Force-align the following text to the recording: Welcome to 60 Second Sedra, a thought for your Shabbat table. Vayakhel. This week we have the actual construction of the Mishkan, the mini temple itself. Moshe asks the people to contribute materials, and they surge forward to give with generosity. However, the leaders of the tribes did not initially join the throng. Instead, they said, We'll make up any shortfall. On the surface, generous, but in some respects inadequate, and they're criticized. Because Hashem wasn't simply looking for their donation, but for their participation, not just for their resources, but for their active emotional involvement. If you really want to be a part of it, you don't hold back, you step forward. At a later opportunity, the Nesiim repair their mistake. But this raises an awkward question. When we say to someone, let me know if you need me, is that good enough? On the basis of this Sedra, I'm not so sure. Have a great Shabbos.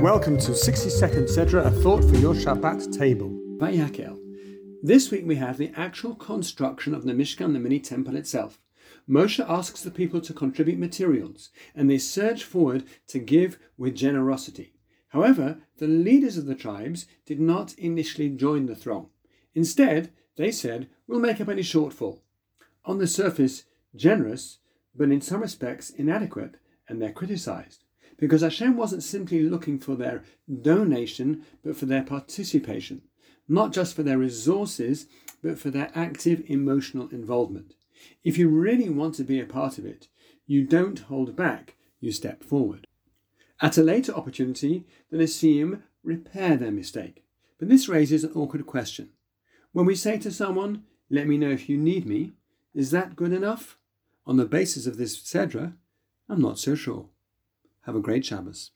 Welcome 0.00 0.38
to 0.38 0.54
60 0.54 0.90
Second 0.90 1.24
Sedra, 1.24 1.66
a 1.66 1.70
thought 1.72 2.04
for 2.04 2.14
your 2.14 2.32
Shabbat 2.32 2.96
table. 2.96 3.30
Vayakhel. 3.56 4.16
This 4.80 5.10
week 5.10 5.24
we 5.26 5.34
have 5.34 5.58
the 5.58 5.72
actual 5.74 6.14
construction 6.14 6.94
of 6.94 7.02
the 7.02 7.14
Mishkan, 7.14 7.52
the 7.52 7.58
mini 7.58 7.80
temple 7.80 8.14
itself. 8.14 8.60
Moshe 9.10 9.44
asks 9.48 9.82
the 9.82 9.90
people 9.90 10.20
to 10.20 10.32
contribute 10.32 10.78
materials, 10.78 11.50
and 11.74 11.90
they 11.90 11.98
surge 11.98 12.44
forward 12.44 12.84
to 13.08 13.18
give 13.18 13.58
with 13.76 13.96
generosity. 13.96 14.72
However, 15.08 15.58
the 15.78 15.88
leaders 15.88 16.36
of 16.36 16.46
the 16.46 16.54
tribes 16.54 17.06
did 17.26 17.40
not 17.40 17.74
initially 17.74 18.28
join 18.28 18.66
the 18.66 18.76
throng. 18.76 19.10
Instead, 19.56 20.12
they 20.36 20.52
said, 20.52 20.88
We'll 21.08 21.18
make 21.18 21.40
up 21.40 21.48
any 21.48 21.62
shortfall. 21.62 22.20
On 22.84 22.98
the 22.98 23.08
surface, 23.08 23.64
generous, 23.96 24.58
but 24.94 25.10
in 25.10 25.20
some 25.20 25.40
respects 25.40 25.90
inadequate, 25.90 26.54
and 26.88 27.02
they're 27.02 27.10
criticized. 27.10 27.82
Because 28.18 28.42
Hashem 28.42 28.76
wasn't 28.76 29.02
simply 29.02 29.42
looking 29.42 29.78
for 29.78 29.94
their 29.94 30.24
donation, 30.62 31.44
but 31.64 31.76
for 31.76 31.86
their 31.86 32.02
participation, 32.02 33.02
not 33.48 33.72
just 33.72 33.94
for 33.94 34.02
their 34.02 34.18
resources, 34.18 35.06
but 35.42 35.58
for 35.58 35.70
their 35.70 35.90
active 35.94 36.42
emotional 36.46 37.08
involvement. 37.10 37.74
If 38.24 38.36
you 38.36 38.48
really 38.48 38.88
want 38.88 39.14
to 39.16 39.24
be 39.24 39.40
a 39.40 39.46
part 39.46 39.78
of 39.78 39.86
it, 39.86 40.08
you 40.46 40.64
don't 40.64 40.98
hold 40.98 41.36
back, 41.36 41.76
you 42.00 42.10
step 42.10 42.42
forward. 42.42 42.86
At 43.60 43.78
a 43.78 43.82
later 43.82 44.12
opportunity, 44.12 44.86
the 45.10 45.18
Nesiim 45.18 45.82
repair 46.02 46.56
their 46.56 46.70
mistake. 46.70 47.24
But 47.58 47.68
this 47.68 47.88
raises 47.88 48.24
an 48.24 48.32
awkward 48.34 48.66
question. 48.66 49.10
When 49.72 49.86
we 49.86 49.94
say 49.94 50.18
to 50.18 50.30
someone, 50.30 50.84
let 51.10 51.26
me 51.26 51.38
know 51.38 51.50
if 51.50 51.68
you 51.68 51.76
need 51.76 52.06
me, 52.06 52.32
is 52.74 52.90
that 52.92 53.16
good 53.16 53.32
enough? 53.32 53.78
On 54.26 54.36
the 54.36 54.44
basis 54.44 54.86
of 54.86 54.96
this 54.96 55.20
Sedra, 55.20 55.74
I'm 56.28 56.40
not 56.40 56.58
so 56.58 56.74
sure. 56.74 57.08
Have 57.88 57.96
a 57.96 58.00
great 58.00 58.26
Shabbos. 58.26 58.72